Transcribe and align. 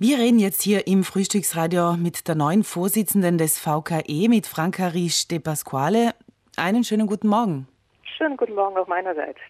Wir 0.00 0.18
reden 0.18 0.38
jetzt 0.38 0.62
hier 0.62 0.86
im 0.86 1.02
Frühstücksradio 1.02 1.96
mit 1.96 2.28
der 2.28 2.36
neuen 2.36 2.62
Vorsitzenden 2.62 3.36
des 3.36 3.58
VKE, 3.58 4.28
mit 4.28 4.46
Franca 4.46 4.86
Risch 4.86 5.26
de 5.26 5.40
Pasquale. 5.40 6.14
Einen 6.56 6.84
schönen 6.84 7.08
guten 7.08 7.26
Morgen. 7.26 7.66
Schönen 8.16 8.36
guten 8.36 8.54
Morgen 8.54 8.76
auch 8.76 8.86
meinerseits. 8.86 9.40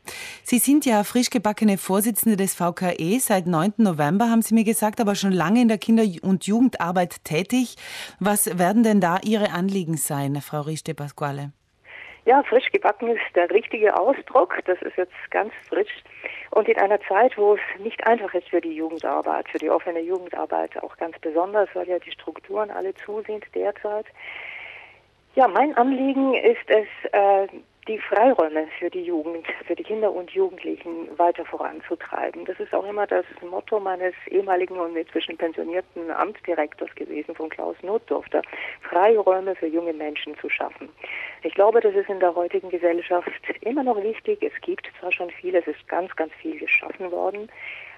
Sie 0.45 0.59
sind 0.59 0.87
ja 0.87 1.05
frisch 1.05 1.29
gebackene 1.29 1.77
Vorsitzende 1.77 2.39
des 2.39 2.55
VKE. 2.55 3.19
Seit 3.21 3.47
9. 3.47 3.75
November 3.77 4.31
haben 4.31 4.41
Sie 4.41 4.55
mir 4.55 4.65
gesagt, 4.65 5.03
aber 5.03 5.17
schon 5.17 5.33
lange 5.33 5.61
in 5.61 5.69
der 5.69 5.77
Kinder- 5.77 6.07
und 6.23 6.47
Jugendarbeit 6.47 7.25
tätig. 7.25 7.77
Was 8.19 8.59
werden 8.59 8.83
denn 8.83 9.03
da 9.03 9.19
Ihre 9.23 9.51
Anliegen 9.51 9.99
sein, 9.99 10.41
Frau 10.41 10.63
Risch 10.63 10.83
de 10.83 10.95
Pasquale? 10.95 11.53
Ja, 12.29 12.43
frisch 12.43 12.71
gebacken 12.71 13.09
ist 13.09 13.35
der 13.35 13.49
richtige 13.49 13.99
Ausdruck. 13.99 14.59
Das 14.67 14.77
ist 14.83 14.99
jetzt 14.99 15.15
ganz 15.31 15.51
frisch. 15.67 16.05
Und 16.51 16.69
in 16.69 16.77
einer 16.77 17.01
Zeit, 17.01 17.39
wo 17.39 17.55
es 17.55 17.83
nicht 17.83 18.07
einfach 18.07 18.35
ist 18.35 18.51
für 18.51 18.61
die 18.61 18.75
Jugendarbeit, 18.75 19.49
für 19.49 19.57
die 19.57 19.71
offene 19.71 20.01
Jugendarbeit 20.01 20.77
auch 20.83 20.95
ganz 20.99 21.19
besonders, 21.21 21.71
weil 21.73 21.89
ja 21.89 21.99
die 21.99 22.11
Strukturen 22.11 22.71
alle 22.71 22.95
zu 22.97 23.23
sind 23.23 23.47
derzeit. 23.55 24.05
Ja, 25.37 25.49
mein 25.49 25.75
Anliegen 25.79 26.35
ist 26.35 26.69
es, 26.69 26.87
äh, 27.13 27.49
die 27.89 27.99
Freiräume 27.99 28.69
für 28.79 28.91
die 28.91 29.03
Jugend, 29.03 29.47
für 29.67 29.75
die 29.75 29.83
Kinder 29.83 30.13
und 30.13 30.31
Jugendlichen 30.31 31.09
weiter 31.19 31.45
voranzutreiben. 31.47 32.45
Das 32.45 32.61
ist 32.61 32.75
auch 32.75 32.85
immer 32.85 33.07
das 33.07 33.25
Motto 33.51 33.81
meines 33.81 34.13
ehemaligen 34.27 34.79
und 34.79 34.95
inzwischen 34.95 35.39
pensionierten 35.39 36.11
Amtsdirektors 36.11 36.95
gewesen, 36.95 37.35
von 37.35 37.49
Klaus 37.49 37.77
Notdurfter, 37.83 38.43
Freiräume 38.83 39.57
für 39.57 39.67
junge 39.67 39.95
Menschen 39.95 40.37
zu 40.39 40.51
schaffen. 40.51 40.91
Ich 41.43 41.55
glaube, 41.55 41.81
das 41.81 41.95
ist 41.95 42.11
in 42.11 42.21
der 42.21 42.35
heutigen 42.35 42.69
Gesellschaft 42.69 43.31
immer 43.63 43.83
noch 43.83 44.03
wichtig. 44.03 44.43
Es 44.43 44.61
gibt 44.61 44.87
zwar 45.01 45.11
schon 45.11 45.31
viel, 45.31 45.55
es 45.55 45.67
ist 45.67 45.89
ganz, 45.89 46.15
ganz 46.15 46.33
viel 46.35 46.59
geschaffen 46.59 47.11
worden, 47.11 47.51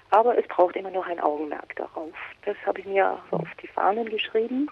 aber 0.09 0.37
es 0.37 0.47
braucht 0.47 0.77
immer 0.77 0.91
noch 0.91 1.07
ein 1.07 1.19
Augenmerk 1.19 1.75
darauf. 1.75 2.13
Das 2.45 2.55
habe 2.65 2.79
ich 2.79 2.85
mir 2.85 3.19
auf 3.31 3.47
die 3.61 3.67
Fahnen 3.67 4.09
geschrieben 4.09 4.69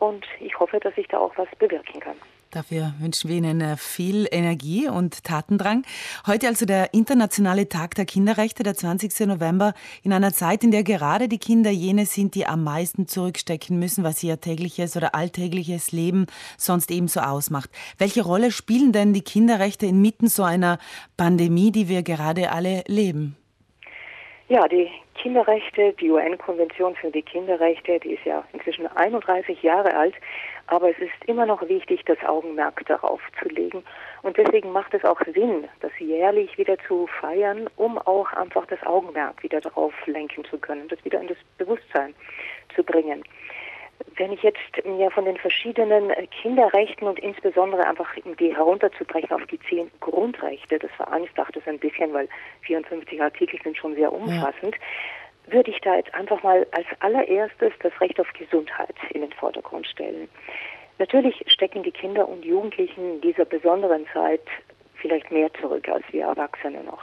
und 0.00 0.26
ich 0.40 0.58
hoffe, 0.60 0.80
dass 0.80 0.96
ich 0.98 1.08
da 1.08 1.18
auch 1.18 1.32
was 1.38 1.48
bewirken 1.58 2.00
kann. 2.00 2.16
Dafür 2.54 2.94
wünschen 3.00 3.30
wir 3.30 3.36
Ihnen 3.38 3.60
äh, 3.60 3.76
viel 3.76 4.28
Energie 4.30 4.86
und 4.86 5.24
Tatendrang. 5.24 5.82
Heute 6.24 6.46
also 6.46 6.64
der 6.66 6.94
internationale 6.94 7.68
Tag 7.68 7.96
der 7.96 8.04
Kinderrechte, 8.04 8.62
der 8.62 8.76
20. 8.76 9.26
November, 9.26 9.74
in 10.04 10.12
einer 10.12 10.32
Zeit, 10.32 10.62
in 10.62 10.70
der 10.70 10.84
gerade 10.84 11.26
die 11.26 11.38
Kinder 11.38 11.72
jene 11.72 12.06
sind, 12.06 12.36
die 12.36 12.46
am 12.46 12.62
meisten 12.62 13.08
zurückstecken 13.08 13.80
müssen, 13.80 14.04
was 14.04 14.22
ihr 14.22 14.40
tägliches 14.40 14.96
oder 14.96 15.16
alltägliches 15.16 15.90
Leben 15.90 16.26
sonst 16.56 16.92
ebenso 16.92 17.18
ausmacht. 17.18 17.70
Welche 17.98 18.22
Rolle 18.22 18.52
spielen 18.52 18.92
denn 18.92 19.14
die 19.14 19.22
Kinderrechte 19.22 19.86
inmitten 19.86 20.28
so 20.28 20.44
einer 20.44 20.78
Pandemie, 21.16 21.72
die 21.72 21.88
wir 21.88 22.04
gerade 22.04 22.52
alle 22.52 22.84
leben? 22.86 23.36
Ja, 24.48 24.68
die 24.68 24.90
Kinderrechte, 25.14 25.94
die 25.94 26.10
UN-Konvention 26.10 26.94
für 26.96 27.10
die 27.10 27.22
Kinderrechte, 27.22 27.98
die 28.00 28.12
ist 28.12 28.26
ja 28.26 28.44
inzwischen 28.52 28.86
31 28.86 29.62
Jahre 29.62 29.94
alt, 29.96 30.14
aber 30.66 30.90
es 30.90 30.98
ist 30.98 31.12
immer 31.26 31.46
noch 31.46 31.66
wichtig, 31.66 32.04
das 32.04 32.22
Augenmerk 32.26 32.84
darauf 32.84 33.22
zu 33.40 33.48
legen. 33.48 33.82
Und 34.22 34.36
deswegen 34.36 34.70
macht 34.70 34.92
es 34.92 35.02
auch 35.02 35.18
Sinn, 35.32 35.66
das 35.80 35.92
jährlich 35.98 36.58
wieder 36.58 36.76
zu 36.86 37.06
feiern, 37.06 37.70
um 37.76 37.96
auch 37.96 38.30
einfach 38.34 38.66
das 38.66 38.82
Augenmerk 38.82 39.42
wieder 39.42 39.62
darauf 39.62 39.94
lenken 40.06 40.44
zu 40.44 40.58
können, 40.58 40.88
das 40.88 41.02
wieder 41.06 41.22
in 41.22 41.28
das 41.28 41.38
Bewusstsein 41.56 42.14
zu 42.74 42.84
bringen. 42.84 43.24
Wenn 44.16 44.32
ich 44.32 44.42
jetzt 44.42 44.60
mir 44.84 45.10
von 45.10 45.24
den 45.24 45.36
verschiedenen 45.36 46.12
Kinderrechten 46.42 47.08
und 47.08 47.18
insbesondere 47.18 47.84
einfach 47.86 48.08
die 48.38 48.54
herunterzubrechen 48.54 49.32
auf 49.32 49.44
die 49.46 49.58
zehn 49.68 49.90
Grundrechte, 50.00 50.78
das 50.78 50.90
vereinfacht 50.92 51.56
es 51.56 51.66
ein 51.66 51.78
bisschen, 51.78 52.12
weil 52.12 52.28
54 52.62 53.20
Artikel 53.20 53.60
sind 53.62 53.76
schon 53.76 53.94
sehr 53.96 54.12
umfassend, 54.12 54.76
ja. 54.76 55.52
würde 55.52 55.70
ich 55.70 55.80
da 55.80 55.96
jetzt 55.96 56.14
einfach 56.14 56.42
mal 56.42 56.66
als 56.70 56.86
allererstes 57.00 57.72
das 57.80 58.00
Recht 58.00 58.20
auf 58.20 58.32
Gesundheit 58.34 58.94
in 59.10 59.22
den 59.22 59.32
Vordergrund 59.32 59.86
stellen. 59.86 60.28
Natürlich 60.98 61.42
stecken 61.48 61.82
die 61.82 61.90
Kinder 61.90 62.28
und 62.28 62.44
Jugendlichen 62.44 63.14
in 63.14 63.20
dieser 63.20 63.44
besonderen 63.44 64.06
Zeit 64.12 64.42
vielleicht 64.94 65.30
mehr 65.32 65.52
zurück 65.54 65.88
als 65.88 66.04
wir 66.12 66.24
Erwachsene 66.24 66.84
noch. 66.84 67.02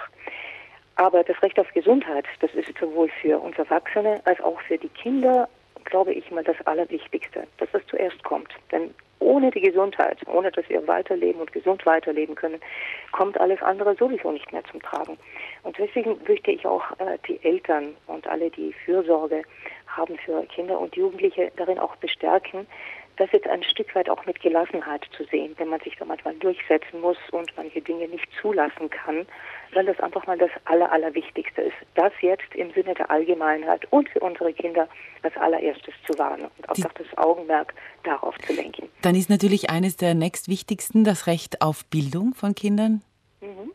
Aber 0.96 1.24
das 1.24 1.42
Recht 1.42 1.60
auf 1.60 1.72
Gesundheit, 1.74 2.26
das 2.40 2.54
ist 2.54 2.78
sowohl 2.80 3.10
für 3.22 3.40
uns 3.40 3.58
Erwachsene 3.58 4.22
als 4.26 4.40
auch 4.42 4.60
für 4.62 4.78
die 4.78 4.90
Kinder 4.90 5.50
glaube 5.86 6.14
ich 6.14 6.30
mal, 6.32 6.44
das 6.44 6.56
Allerwichtigste, 6.66 7.48
dass 7.58 7.70
das 7.72 7.86
zuerst 7.88 8.24
kommt. 8.24 8.50
Denn 8.72 8.94
ohne 9.20 9.52
die 9.52 9.62
Gesundheit, 9.62 10.18
ohne 10.28 10.52
dass 10.52 10.68
wir 10.68 10.86
weiterleben 10.88 11.42
und 11.42 11.52
gesund 11.54 11.86
weiterleben 11.86 12.36
können, 12.36 12.60
kommt 13.12 13.40
alles 13.40 13.62
andere 13.62 13.96
sowieso 13.96 14.32
nicht 14.32 14.52
mehr 14.52 14.64
zum 14.66 14.82
Tragen. 14.82 15.18
Und 15.64 15.78
deswegen 15.78 16.18
möchte 16.28 16.52
ich 16.52 16.66
auch 16.66 16.84
äh, 17.00 17.18
die 17.28 17.40
Eltern 17.44 17.96
und 18.08 18.28
alle, 18.28 18.50
die 18.50 18.74
Fürsorge 18.86 19.44
haben 19.88 20.18
für 20.18 20.44
Kinder 20.48 20.80
und 20.80 20.96
Jugendliche, 20.96 21.52
darin 21.58 21.78
auch 21.78 21.96
bestärken, 21.98 22.66
das 23.22 23.32
jetzt 23.34 23.48
ein 23.48 23.62
Stück 23.62 23.94
weit 23.94 24.10
auch 24.10 24.26
mit 24.26 24.42
Gelassenheit 24.42 25.06
zu 25.16 25.24
sehen, 25.26 25.54
wenn 25.58 25.70
man 25.70 25.80
sich 25.82 25.96
da 25.96 26.06
manchmal 26.06 26.34
durchsetzen 26.36 27.02
muss 27.02 27.18
und 27.30 27.56
manche 27.56 27.80
Dinge 27.80 28.08
nicht 28.08 28.28
zulassen 28.42 28.90
kann, 28.90 29.28
weil 29.74 29.86
das 29.86 30.00
einfach 30.00 30.26
mal 30.26 30.40
das 30.40 30.50
Aller, 30.66 30.92
Allerwichtigste 30.92 31.62
ist. 31.62 31.76
Das 31.94 32.12
jetzt 32.22 32.56
im 32.56 32.74
Sinne 32.74 32.96
der 32.96 33.12
Allgemeinheit 33.12 33.86
und 33.92 34.10
für 34.10 34.22
unsere 34.22 34.52
Kinder 34.54 34.88
als 35.22 35.38
allererstes 35.38 35.94
zu 36.08 36.18
warnen 36.18 36.48
und 36.58 36.70
auch 36.70 36.94
das 36.94 37.18
Augenmerk 37.18 37.76
darauf 38.04 38.36
zu 38.40 38.54
lenken. 38.54 38.90
Dann 39.04 39.14
ist 39.14 39.30
natürlich 39.30 39.70
eines 39.70 39.98
der 39.98 40.16
nächstwichtigsten 40.16 41.04
das 41.04 41.28
Recht 41.28 41.62
auf 41.62 41.86
Bildung 41.86 42.34
von 42.34 42.56
Kindern. 42.56 43.04
Mhm. 43.42 43.72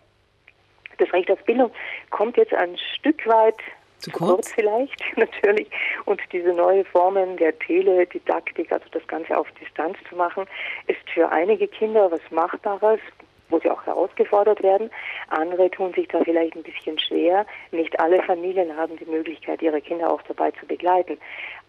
Das 0.99 1.13
Recht 1.13 1.31
auf 1.31 1.43
Bildung 1.45 1.71
kommt 2.11 2.37
jetzt 2.37 2.53
ein 2.53 2.77
Stück 2.97 3.25
weit 3.29 3.59
zu 3.99 4.11
kurz? 4.11 4.31
kurz 4.31 4.53
vielleicht, 4.53 5.03
natürlich. 5.17 5.69
Und 6.05 6.21
diese 6.33 6.53
neue 6.53 6.85
Formen 6.85 7.37
der 7.37 7.59
Teledidaktik, 7.59 8.73
also 8.73 8.87
das 8.93 9.07
Ganze 9.07 9.37
auf 9.37 9.49
Distanz 9.61 9.97
zu 10.09 10.17
machen, 10.17 10.45
ist 10.87 11.09
für 11.13 11.31
einige 11.31 11.69
Kinder 11.69 12.11
was 12.11 12.21
Machbares, 12.31 13.01
wo 13.49 13.61
sie 13.61 13.71
auch 13.71 13.85
herausgefordert 13.87 14.63
werden. 14.63 14.91
Andere 15.29 15.71
tun 15.71 15.93
sich 15.95 16.09
da 16.09 16.21
vielleicht 16.25 16.57
ein 16.57 16.63
bisschen 16.63 16.99
schwer. 16.99 17.47
Nicht 17.71 17.99
alle 18.01 18.23
Familien 18.23 18.77
haben 18.77 18.97
die 18.97 19.05
Möglichkeit, 19.05 19.63
ihre 19.63 19.81
Kinder 19.81 20.13
auch 20.13 20.23
dabei 20.23 20.51
zu 20.53 20.67
begleiten. 20.67 21.19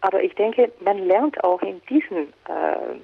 Aber 0.01 0.23
ich 0.23 0.33
denke, 0.35 0.71
man 0.79 0.97
lernt 0.97 1.43
auch 1.43 1.61
in 1.61 1.81
diesen 1.89 2.33
äh, 2.47 2.95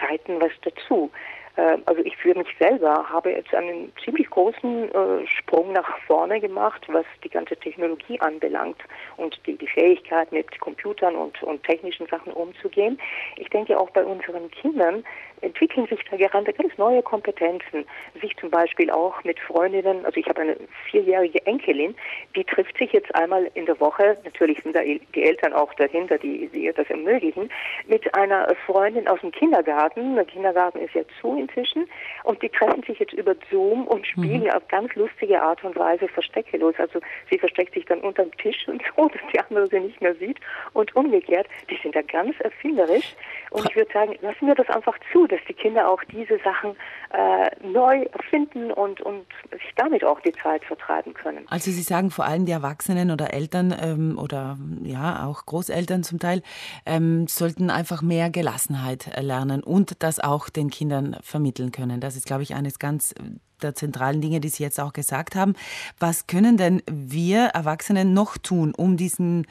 Zeiten 0.00 0.40
was 0.40 0.52
dazu. 0.62 1.10
Äh, 1.56 1.78
also 1.86 2.02
ich 2.04 2.16
für 2.16 2.34
mich 2.34 2.48
selber 2.58 3.08
habe 3.08 3.30
jetzt 3.32 3.54
einen 3.54 3.92
ziemlich 4.04 4.28
großen 4.30 4.94
äh, 4.94 5.26
Sprung 5.26 5.72
nach 5.72 5.98
vorne 6.06 6.40
gemacht, 6.40 6.82
was 6.88 7.04
die 7.24 7.30
ganze 7.30 7.56
Technologie 7.56 8.20
anbelangt 8.20 8.78
und 9.16 9.38
die, 9.46 9.56
die 9.56 9.66
Fähigkeit 9.66 10.30
mit 10.32 10.58
Computern 10.60 11.16
und, 11.16 11.42
und 11.42 11.62
technischen 11.64 12.06
Sachen 12.06 12.32
umzugehen. 12.32 12.98
Ich 13.36 13.48
denke 13.48 13.78
auch 13.78 13.90
bei 13.90 14.04
unseren 14.04 14.50
Kindern 14.50 15.04
entwickeln 15.42 15.86
sich 15.86 16.00
da 16.10 16.16
gerade 16.16 16.52
ganz 16.52 16.76
neue 16.78 17.02
Kompetenzen. 17.02 17.84
Sich 18.20 18.36
zum 18.36 18.50
Beispiel 18.50 18.90
auch 18.90 19.22
mit 19.24 19.38
Freundinnen, 19.40 20.04
also 20.04 20.18
ich 20.18 20.26
habe 20.28 20.42
eine 20.42 20.56
vierjährige 20.90 21.44
Enkelin, 21.46 21.94
die 22.34 22.44
trifft 22.44 22.76
sich 22.78 22.92
jetzt 22.92 23.14
einmal 23.14 23.50
in 23.54 23.66
der 23.66 23.78
Woche, 23.80 24.16
natürlich 24.24 24.62
sind 24.62 24.74
da 24.74 24.80
die 24.82 25.22
Eltern 25.22 25.52
auch 25.52 25.72
dahinter, 25.74 26.18
die, 26.18 26.48
die 26.48 26.64
ihr 26.64 26.72
das 26.72 26.88
ermöglichen, 26.88 27.50
mit 27.86 28.12
einer 28.14 28.54
Freundin 28.66 29.08
aus 29.08 29.20
dem 29.20 29.32
Kindergarten. 29.32 30.14
Der 30.14 30.24
Kindergarten 30.24 30.78
ist 30.78 30.94
ja 30.94 31.02
zu 31.20 31.36
inzwischen 31.46 31.88
und 32.24 32.42
die 32.42 32.48
treffen 32.48 32.82
sich 32.82 32.98
jetzt 32.98 33.12
über 33.12 33.34
Zoom 33.50 33.86
und 33.86 34.06
spielen 34.06 34.44
mhm. 34.44 34.50
auf 34.50 34.66
ganz 34.68 34.94
lustige 34.94 35.40
Art 35.40 35.62
und 35.64 35.76
Weise 35.76 36.08
versteckelos. 36.08 36.74
Also 36.78 37.00
sie 37.30 37.38
versteckt 37.38 37.74
sich 37.74 37.84
dann 37.86 38.00
unterm 38.00 38.30
Tisch 38.38 38.66
und 38.68 38.82
so, 38.96 39.08
dass 39.12 39.22
die 39.32 39.38
andere 39.38 39.68
sie 39.68 39.80
nicht 39.80 40.00
mehr 40.00 40.14
sieht 40.16 40.38
und 40.72 40.94
umgekehrt. 40.96 41.46
Die 41.70 41.78
sind 41.82 41.94
da 41.94 42.02
ganz 42.02 42.38
erfinderisch 42.40 43.14
und 43.50 43.68
ich 43.68 43.76
würde 43.76 43.92
sagen, 43.92 44.14
lassen 44.20 44.46
wir 44.46 44.54
das 44.54 44.68
einfach 44.68 44.96
zu, 45.12 45.26
dass 45.26 45.40
die 45.48 45.54
Kinder 45.54 45.88
auch 45.88 46.02
diese 46.04 46.38
Sachen 46.38 46.76
äh, 47.12 47.50
neu 47.66 48.02
erfinden 48.12 48.70
und, 48.72 49.00
und 49.00 49.26
sich 49.52 49.72
damit 49.76 50.04
auch 50.04 50.20
die 50.20 50.32
Zeit 50.32 50.64
vertreiben 50.64 51.14
können. 51.14 51.46
Also 51.48 51.70
Sie 51.70 51.82
sagen 51.82 52.10
vor 52.10 52.24
allem 52.24 52.46
die 52.46 52.52
Erwachsenen 52.52 53.10
oder 53.10 53.32
Eltern 53.32 53.74
ähm, 53.80 54.18
oder 54.18 54.58
ja 54.82 55.26
auch 55.26 55.46
Großeltern 55.46 56.02
zum 56.02 56.18
Teil 56.18 56.42
ähm, 56.84 57.26
sollten 57.28 57.70
einfach 57.70 58.02
mehr 58.02 58.30
Gelassenheit 58.30 59.10
lernen 59.20 59.62
und 59.62 60.02
das 60.02 60.20
auch 60.20 60.48
den 60.48 60.70
Kindern 60.70 61.16
vermitteln 61.22 61.35
können. 61.72 62.00
Das 62.00 62.16
ist, 62.16 62.26
glaube 62.26 62.42
ich, 62.42 62.54
eines 62.54 62.78
ganz 62.78 63.14
der 63.62 63.74
zentralen 63.74 64.20
Dinge, 64.20 64.40
die 64.40 64.48
Sie 64.48 64.62
jetzt 64.62 64.80
auch 64.80 64.92
gesagt 64.92 65.34
haben. 65.34 65.54
Was 65.98 66.26
können 66.26 66.56
denn 66.56 66.82
wir 66.90 67.46
Erwachsenen 67.46 68.12
noch 68.12 68.36
tun, 68.36 68.74
um 68.76 68.96
diesen 68.96 69.46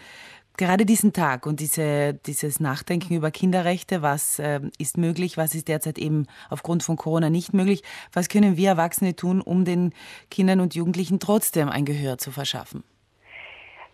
gerade 0.58 0.86
diesen 0.86 1.12
Tag 1.12 1.46
und 1.46 1.60
diese, 1.60 2.14
dieses 2.14 2.62
Nachdenken 2.62 3.14
über 3.14 3.30
Kinderrechte, 3.30 4.02
was 4.02 4.40
äh, 4.40 4.62
ist 4.78 4.98
möglich, 4.98 5.36
was 5.36 5.54
ist 5.54 5.68
derzeit 5.68 5.98
eben 5.98 6.28
aufgrund 6.50 6.84
von 6.84 6.96
Corona 6.96 7.30
nicht 7.30 7.54
möglich, 7.54 7.84
was 8.14 8.30
können 8.30 8.56
wir 8.56 8.70
Erwachsene 8.70 9.16
tun, 9.16 9.42
um 9.42 9.66
den 9.66 9.94
Kindern 10.32 10.62
und 10.62 10.74
Jugendlichen 10.74 11.20
trotzdem 11.20 11.70
ein 11.70 11.84
Gehör 11.84 12.18
zu 12.18 12.32
verschaffen? 12.32 12.84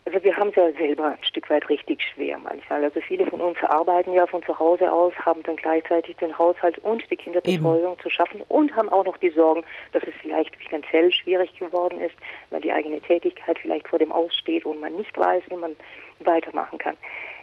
Also 0.05 0.23
wir 0.23 0.35
haben 0.35 0.49
es 0.49 0.55
ja 0.55 0.71
selber 0.71 1.11
ein 1.11 1.23
Stück 1.23 1.49
weit 1.51 1.69
richtig 1.69 2.01
schwer 2.01 2.39
manchmal. 2.39 2.83
Also 2.83 2.99
viele 3.01 3.27
von 3.27 3.39
uns 3.39 3.57
arbeiten 3.63 4.13
ja 4.13 4.25
von 4.25 4.41
zu 4.43 4.57
Hause 4.57 4.91
aus, 4.91 5.13
haben 5.19 5.43
dann 5.43 5.57
gleichzeitig 5.57 6.17
den 6.17 6.35
Haushalt 6.37 6.79
und 6.79 7.09
die 7.11 7.15
Kinderbetreuung 7.15 7.93
Eben. 7.93 8.01
zu 8.01 8.09
schaffen 8.09 8.41
und 8.47 8.75
haben 8.75 8.89
auch 8.89 9.05
noch 9.05 9.17
die 9.17 9.29
Sorgen, 9.29 9.63
dass 9.91 10.01
es 10.03 10.13
vielleicht 10.21 10.55
finanziell 10.55 11.11
schwierig 11.11 11.57
geworden 11.59 12.01
ist, 12.01 12.15
weil 12.49 12.61
die 12.61 12.71
eigene 12.71 12.99
Tätigkeit 12.99 13.59
vielleicht 13.59 13.87
vor 13.87 13.99
dem 13.99 14.11
Aussteht 14.11 14.65
und 14.65 14.79
man 14.79 14.95
nicht 14.95 15.15
weiß, 15.17 15.43
wie 15.49 15.57
man 15.57 15.75
weitermachen 16.19 16.79
kann. 16.79 16.97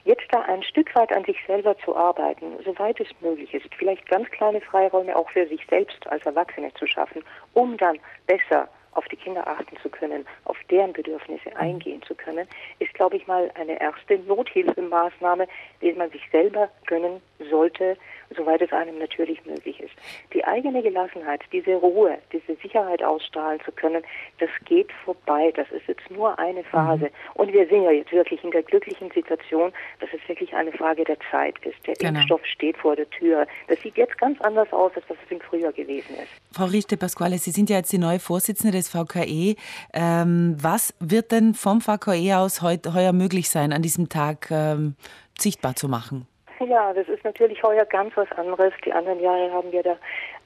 Jetzt 0.04 0.26
da 0.30 0.40
ein 0.42 0.62
Stück 0.62 0.94
weit 0.96 1.12
an 1.12 1.24
sich 1.24 1.36
selber 1.46 1.76
zu 1.78 1.94
arbeiten, 1.94 2.46
soweit 2.64 2.98
es 2.98 3.08
möglich 3.20 3.52
ist, 3.54 3.72
vielleicht 3.76 4.08
ganz 4.08 4.28
kleine 4.30 4.60
Freiräume 4.60 5.14
auch 5.14 5.30
für 5.30 5.46
sich 5.46 5.64
selbst 5.68 6.06
als 6.08 6.24
Erwachsene 6.26 6.72
zu 6.74 6.86
schaffen, 6.86 7.22
um 7.54 7.76
dann 7.76 7.98
besser 8.26 8.68
auf 8.98 9.06
die 9.06 9.16
Kinder 9.16 9.46
achten 9.46 9.76
zu 9.80 9.88
können, 9.88 10.26
auf 10.44 10.56
deren 10.70 10.92
Bedürfnisse 10.92 11.54
eingehen 11.56 12.02
zu 12.02 12.16
können, 12.16 12.48
ist, 12.80 12.92
glaube 12.94 13.16
ich, 13.16 13.26
mal 13.28 13.48
eine 13.54 13.80
erste 13.80 14.18
Nothilfemaßnahme, 14.18 15.46
die 15.80 15.92
man 15.92 16.10
sich 16.10 16.22
selber 16.32 16.68
gönnen 16.86 17.22
sollte, 17.50 17.96
soweit 18.36 18.60
es 18.62 18.72
einem 18.72 18.98
natürlich 18.98 19.44
möglich 19.46 19.80
ist. 19.80 19.94
Die 20.34 20.44
eigene 20.44 20.82
Gelassenheit, 20.82 21.40
diese 21.52 21.74
Ruhe, 21.74 22.18
diese 22.32 22.56
Sicherheit 22.60 23.02
ausstrahlen 23.02 23.60
zu 23.64 23.72
können, 23.72 24.02
das 24.38 24.50
geht 24.64 24.90
vorbei. 25.04 25.52
Das 25.56 25.70
ist 25.70 25.86
jetzt 25.86 26.10
nur 26.10 26.38
eine 26.38 26.64
Phase. 26.64 27.04
Mhm. 27.04 27.10
Und 27.34 27.52
wir 27.52 27.66
sind 27.68 27.82
ja 27.84 27.90
jetzt 27.90 28.12
wirklich 28.12 28.42
in 28.44 28.50
der 28.50 28.62
glücklichen 28.62 29.10
Situation, 29.10 29.72
dass 30.00 30.10
es 30.12 30.28
wirklich 30.28 30.52
eine 30.54 30.72
Frage 30.72 31.04
der 31.04 31.18
Zeit 31.30 31.54
ist. 31.64 31.86
Der 31.86 31.94
genau. 31.94 32.20
Impfstoff 32.20 32.44
steht 32.44 32.76
vor 32.76 32.96
der 32.96 33.08
Tür. 33.10 33.46
Das 33.68 33.80
sieht 33.80 33.96
jetzt 33.96 34.18
ganz 34.18 34.40
anders 34.40 34.70
aus, 34.72 34.92
als 34.94 35.06
das 35.08 35.16
es 35.24 35.30
im 35.30 35.40
Frühjahr 35.40 35.72
gewesen 35.72 36.14
ist. 36.14 36.28
Frau 36.52 36.66
Richte 36.66 36.96
Pasquale, 36.96 37.38
Sie 37.38 37.50
sind 37.50 37.70
ja 37.70 37.76
jetzt 37.76 37.92
die 37.92 37.98
neue 37.98 38.18
Vorsitzende 38.18 38.76
des 38.76 38.88
VKE. 38.88 39.56
Ähm, 39.94 40.56
was 40.60 40.94
wird 41.00 41.32
denn 41.32 41.54
vom 41.54 41.80
VKE 41.80 42.38
aus 42.38 42.62
heuer 42.62 43.12
möglich 43.12 43.48
sein, 43.48 43.72
an 43.72 43.82
diesem 43.82 44.08
Tag 44.08 44.50
ähm, 44.50 44.96
sichtbar 45.38 45.76
zu 45.76 45.88
machen? 45.88 46.26
Ja, 46.60 46.92
das 46.92 47.08
ist 47.08 47.22
natürlich 47.24 47.62
heuer 47.62 47.84
ganz 47.84 48.16
was 48.16 48.30
anderes. 48.32 48.72
Die 48.84 48.92
anderen 48.92 49.20
Jahre 49.20 49.52
haben 49.52 49.70
wir 49.70 49.82
da 49.82 49.96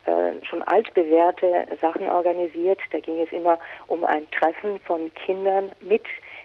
äh, 0.04 0.44
schon 0.44 0.62
altbewährte 0.62 1.66
Sachen 1.80 2.08
organisiert. 2.08 2.80
Da 2.90 3.00
ging 3.00 3.20
es 3.20 3.32
immer 3.32 3.58
um 3.86 4.04
ein 4.04 4.30
Treffen 4.30 4.78
von 4.80 5.12
Kindern 5.14 5.72
mit 5.80 6.02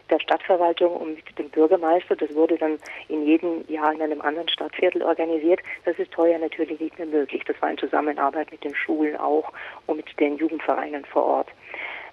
der 0.10 0.20
Stadtverwaltung 0.22 0.96
und 0.96 1.16
mit 1.16 1.38
dem 1.38 1.50
Bürgermeister. 1.50 2.16
Das 2.16 2.34
wurde 2.34 2.58
dann 2.58 2.80
in 3.10 3.26
jedem 3.26 3.66
Jahr 3.68 3.92
in 3.92 4.02
einem 4.02 4.22
anderen 4.22 4.48
Stadtviertel 4.48 5.04
organisiert. 5.04 5.60
Das 5.84 6.00
ist 6.00 6.16
heuer 6.16 6.40
natürlich 6.40 6.80
nicht 6.80 6.98
mehr 6.98 7.08
möglich. 7.08 7.44
Das 7.46 7.62
war 7.62 7.70
in 7.70 7.78
Zusammenarbeit 7.78 8.50
mit 8.52 8.64
den 8.64 8.74
Schulen 8.74 9.18
auch 9.18 9.52
und 9.86 9.98
mit 9.98 10.20
den 10.20 10.38
Jugendvereinen 10.38 11.04
vor 11.04 11.26
Ort. 11.26 11.50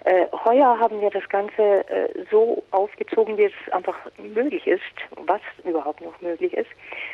Äh, 0.05 0.27
heuer 0.45 0.79
haben 0.79 1.01
wir 1.01 1.09
das 1.09 1.27
Ganze 1.29 1.89
äh, 1.89 2.25
so 2.29 2.63
aufgezogen, 2.69 3.39
wie 3.39 3.45
es 3.45 3.73
einfach 3.73 3.97
möglich 4.19 4.67
ist, 4.67 4.83
was 5.25 5.41
überhaupt 5.63 6.01
noch 6.01 6.21
möglich 6.21 6.53
ist. 6.53 6.69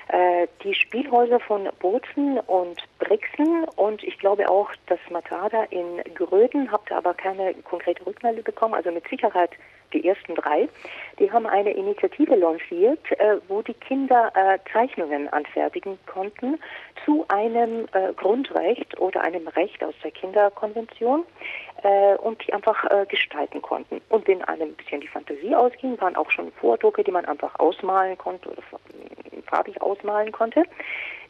Äh, 0.09 0.47
die 0.61 0.73
Spielhäuser 0.73 1.39
von 1.39 1.69
Bozen 1.79 2.39
und 2.39 2.83
Brixen 2.99 3.63
und 3.77 4.03
ich 4.03 4.19
glaube 4.19 4.49
auch 4.49 4.69
das 4.87 4.99
Matada 5.09 5.63
in 5.69 6.01
Gröden, 6.15 6.69
habt 6.69 6.91
ihr 6.91 6.97
aber 6.97 7.13
keine 7.13 7.53
konkrete 7.63 8.05
Rückmeldung 8.05 8.43
bekommen, 8.43 8.73
also 8.73 8.91
mit 8.91 9.07
Sicherheit 9.07 9.51
die 9.93 10.07
ersten 10.07 10.35
drei, 10.35 10.67
die 11.19 11.31
haben 11.31 11.45
eine 11.45 11.71
Initiative 11.71 12.35
lanciert, 12.35 12.99
äh, 13.11 13.37
wo 13.47 13.61
die 13.61 13.73
Kinder 13.73 14.31
äh, 14.35 14.57
Zeichnungen 14.71 15.27
anfertigen 15.29 15.97
konnten 16.05 16.59
zu 17.05 17.25
einem 17.27 17.87
äh, 17.93 18.13
Grundrecht 18.15 18.99
oder 18.99 19.21
einem 19.21 19.47
Recht 19.49 19.83
aus 19.83 19.93
der 20.03 20.11
Kinderkonvention 20.11 21.23
äh, 21.83 22.15
und 22.15 22.45
die 22.45 22.53
einfach 22.53 22.83
äh, 22.85 23.05
gestalten 23.07 23.61
konnten. 23.61 24.01
Und 24.09 24.27
wenn 24.27 24.41
einem 24.43 24.69
ein 24.69 24.75
bisschen 24.75 25.01
die 25.01 25.07
Fantasie 25.07 25.55
ausging, 25.55 25.99
waren 25.99 26.15
auch 26.15 26.29
schon 26.31 26.51
Vordrucke, 26.53 27.03
die 27.03 27.11
man 27.11 27.25
einfach 27.25 27.57
ausmalen 27.59 28.17
konnte 28.17 28.49
oder 28.49 28.61
farbig 29.47 29.81
ausmalen 29.81 30.31
konnte. 30.31 30.63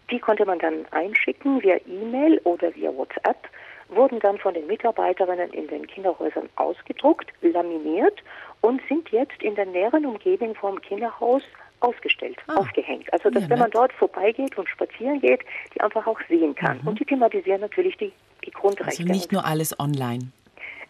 Die 0.10 0.20
konnte 0.20 0.46
man 0.46 0.60
dann 0.60 0.86
einschicken 0.92 1.62
via 1.64 1.78
E-Mail 1.88 2.40
oder 2.44 2.74
via 2.76 2.94
WhatsApp 2.96 3.48
wurden 3.92 4.20
dann 4.20 4.38
von 4.38 4.54
den 4.54 4.68
Mitarbeiterinnen 4.68 5.52
in 5.52 5.68
den 5.68 5.86
Kinderhäusern 5.86 6.50
ausgedruckt, 6.56 7.32
laminiert 7.42 8.24
und 8.62 8.82
sind 8.88 9.10
jetzt 9.10 9.42
in 9.42 9.56
der 9.56 9.66
näheren 9.66 10.06
Umgebung 10.06 10.56
vom 10.56 10.82
Kinderhaus 10.82 11.44
ausgestellt, 11.82 12.38
ah. 12.48 12.56
aufgehängt. 12.56 13.12
Also 13.12 13.30
dass 13.30 13.44
ja, 13.44 13.50
wenn 13.50 13.60
man 13.60 13.72
dort 13.72 13.92
vorbeigeht 13.94 14.58
und 14.58 14.70
spazieren 14.70 15.20
geht, 15.20 15.42
die 15.74 15.82
einfach 15.82 16.06
auch 16.08 16.20
sehen 16.30 16.56
kann. 16.56 16.80
Mhm. 16.82 16.88
Und 16.88 17.00
die 17.00 17.06
thematisieren 17.06 17.62
natürlich 17.62 17.98
die, 17.98 18.14
die 18.46 18.52
Grundrechte. 18.52 19.02
Also 19.02 19.04
nicht 19.04 19.32
nur 19.32 19.46
alles 19.46 19.78
online. 19.80 20.32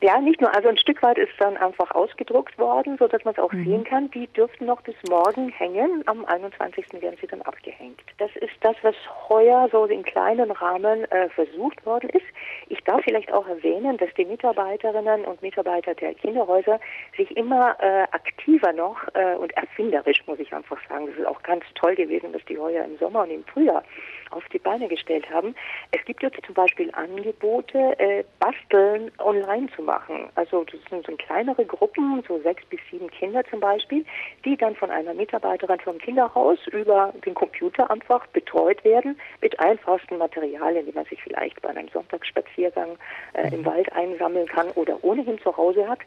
Ja, 0.04 0.20
nicht 0.20 0.42
nur, 0.42 0.52
also 0.56 0.68
ein 0.68 0.78
Stück 0.78 1.04
weit 1.04 1.20
ist 1.20 1.32
dann 1.38 1.58
einfach 1.58 1.92
ausgedruckt 1.92 2.58
worden, 2.58 2.98
so 2.98 3.08
dass 3.08 3.24
man 3.24 3.36
es 3.36 3.40
auch 3.40 3.52
mhm. 3.52 3.66
sehen 3.66 3.84
kann. 3.84 4.10
Die 4.10 4.26
dürften 4.26 4.66
noch 4.66 4.82
bis 4.82 4.96
morgen 5.08 5.50
hängen. 5.50 6.04
Am 6.08 6.26
21. 6.26 6.86
werden 6.94 7.18
sie 7.22 7.28
dann 7.28 7.44
abgehängt. 7.44 8.02
Das 8.18 8.36
ist 8.38 8.54
das, 8.62 8.76
was 8.82 8.96
heuer 9.30 9.70
so 9.72 9.86
in 9.86 10.02
kleinen 10.02 10.50
Rahmen 10.50 11.04
äh, 11.12 11.30
versucht 11.30 11.86
worden 11.86 12.10
ist. 12.10 12.26
Ich 12.70 12.84
darf 12.84 13.04
vielleicht 13.04 13.32
auch 13.32 13.48
erwähnen, 13.48 13.98
dass 13.98 14.10
die 14.18 14.26
Mitarbeiterinnen 14.26 15.24
und 15.24 15.40
Mitarbeiter 15.44 15.94
der 15.94 16.16
Kinderhäuser 16.16 16.80
sich 17.16 17.38
immer 17.38 17.78
äh, 17.80 18.04
aktiver 18.12 18.74
noch 18.74 18.98
äh, 19.14 19.36
und 19.36 19.52
erfinderisch, 19.52 20.26
muss 20.26 20.40
ich 20.40 20.52
einfach 20.52 20.80
sagen. 20.90 21.06
Das 21.08 21.18
ist 21.18 21.28
auch 21.28 21.44
ganz 21.44 21.64
toll 21.76 21.94
gewesen, 21.94 22.34
dass 22.34 22.44
die 22.46 22.58
heuer 22.58 22.86
im 22.86 22.98
Sommer 22.98 23.22
und 23.22 23.30
im 23.30 23.44
Frühjahr 23.44 23.84
auf 24.32 24.44
die 24.50 24.60
Beine 24.60 24.88
gestellt 24.88 25.30
haben. 25.30 25.56
Es 25.92 26.04
gibt 26.06 26.24
jetzt 26.24 26.40
zum 26.46 26.56
Beispiel 26.56 26.92
Angebote, 26.94 28.00
äh, 28.00 28.24
Basteln 28.40 29.12
online 29.20 29.68
zu 29.76 29.82
machen. 29.82 30.30
Also 30.36 30.64
das 30.66 30.80
sind 30.90 31.06
so 31.06 31.16
kleinere 31.16 31.66
Gruppen, 31.66 32.24
so 32.28 32.40
sechs 32.42 32.64
bis 32.66 32.80
sieben 32.90 33.10
Kinder 33.10 33.44
zum 33.50 33.60
Beispiel, 33.60 34.06
die 34.46 34.58
dann 34.58 34.76
von 34.76 34.90
einer 34.90 35.14
Mitarbeiterin 35.14 35.80
vom 35.80 35.98
Kinderhaus 35.98 36.60
über 36.68 37.14
den 37.26 37.34
Computer 37.34 37.90
einfach 37.90 38.26
betreut 38.28 38.84
werden 38.84 39.20
mit 39.42 39.60
einfachsten 39.60 40.18
Materialien, 40.18 40.86
die 40.86 40.94
man 40.94 41.06
sich 41.06 41.22
vielleicht 41.22 41.62
bei 41.62 41.70
einem 41.70 41.88
Sonntagsspaziergang 41.90 42.98
äh, 43.34 43.48
mhm. 43.48 43.54
im 43.54 43.66
Wald 43.66 43.92
einsammeln 43.94 44.48
kann 44.48 44.70
oder 44.72 45.04
ohnehin 45.04 45.40
zu 45.40 45.56
Hause 45.56 45.88
hat, 45.88 46.00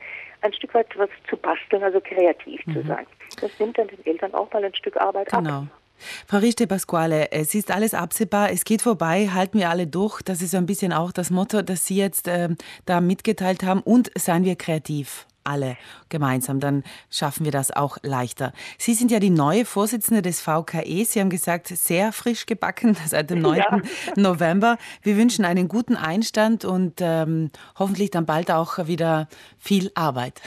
ein 0.42 0.52
Stück 0.52 0.74
weit 0.74 0.86
was 0.96 1.10
zu 1.28 1.36
basteln, 1.36 1.82
also 1.82 2.00
kreativ 2.00 2.64
mhm. 2.66 2.72
zu 2.72 2.82
sein. 2.86 3.06
Das 3.40 3.58
nimmt 3.58 3.78
dann 3.78 3.88
den 3.88 4.04
Eltern 4.06 4.34
auch 4.34 4.52
mal 4.52 4.64
ein 4.64 4.74
Stück 4.74 4.96
Arbeit 4.96 5.30
genau. 5.30 5.50
ab. 5.50 5.83
Frau 6.26 6.38
Richte 6.38 6.66
Pasquale, 6.66 7.32
es 7.32 7.54
ist 7.54 7.70
alles 7.70 7.94
absehbar, 7.94 8.50
es 8.50 8.64
geht 8.64 8.82
vorbei, 8.82 9.30
halten 9.32 9.58
wir 9.58 9.70
alle 9.70 9.86
durch. 9.86 10.22
Das 10.22 10.42
ist 10.42 10.54
ein 10.54 10.66
bisschen 10.66 10.92
auch 10.92 11.12
das 11.12 11.30
Motto, 11.30 11.62
das 11.62 11.86
Sie 11.86 11.96
jetzt 11.96 12.28
äh, 12.28 12.48
da 12.86 13.00
mitgeteilt 13.00 13.62
haben. 13.62 13.80
Und 13.80 14.10
seien 14.16 14.44
wir 14.44 14.56
kreativ 14.56 15.26
alle 15.44 15.76
gemeinsam, 16.08 16.58
dann 16.58 16.82
schaffen 17.10 17.44
wir 17.44 17.52
das 17.52 17.70
auch 17.74 17.98
leichter. 18.02 18.52
Sie 18.78 18.94
sind 18.94 19.10
ja 19.10 19.20
die 19.20 19.30
neue 19.30 19.64
Vorsitzende 19.64 20.22
des 20.22 20.40
VKE. 20.40 21.04
Sie 21.04 21.20
haben 21.20 21.30
gesagt, 21.30 21.68
sehr 21.68 22.12
frisch 22.12 22.46
gebacken 22.46 22.96
seit 23.06 23.30
dem 23.30 23.40
9. 23.40 23.58
Ja. 23.58 23.80
November. 24.16 24.78
Wir 25.02 25.16
wünschen 25.16 25.44
einen 25.44 25.68
guten 25.68 25.96
Einstand 25.96 26.64
und 26.64 27.00
ähm, 27.00 27.50
hoffentlich 27.78 28.10
dann 28.10 28.26
bald 28.26 28.50
auch 28.50 28.86
wieder 28.86 29.28
viel 29.58 29.90
Arbeit. 29.94 30.40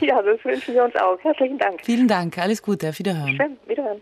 Ja, 0.00 0.22
das 0.22 0.44
wünschen 0.44 0.74
wir 0.74 0.84
uns 0.84 0.96
auch. 0.96 1.18
Herzlichen 1.20 1.58
Dank. 1.58 1.80
Vielen 1.84 2.08
Dank. 2.08 2.38
Alles 2.38 2.62
Gute. 2.62 2.88
Auf 2.88 2.98
Wiederhören. 2.98 3.36
Schön. 3.36 3.56
Wiederhören. 3.66 4.00